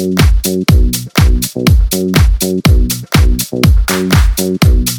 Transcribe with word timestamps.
Thank 0.00 0.18
you. 4.64 4.89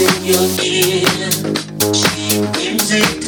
in 0.00 0.24
your 0.24 0.46
ear. 0.62 1.08
She 1.92 2.40
brings 2.52 2.90
it 2.92 3.27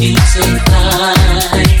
easy 0.00 0.58
time. 0.66 1.75